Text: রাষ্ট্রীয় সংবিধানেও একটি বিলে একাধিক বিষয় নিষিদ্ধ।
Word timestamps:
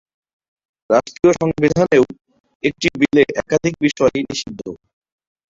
রাষ্ট্রীয় 0.89 1.33
সংবিধানেও 1.41 2.03
একটি 2.63 2.87
বিলে 2.99 3.23
একাধিক 3.41 3.73
বিষয় 3.85 4.15
নিষিদ্ধ। 4.21 4.61